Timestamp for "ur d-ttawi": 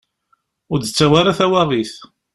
0.71-1.15